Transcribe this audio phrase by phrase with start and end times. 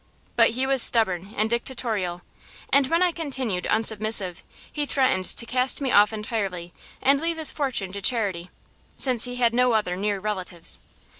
[0.35, 2.23] But he was stubborn and dictatorial,
[2.73, 4.41] and when I continued unsubmissive
[4.73, 8.49] he threatened to cast me off entirely and leave his fortune to charity,
[8.95, 10.79] since he had no other near relatives.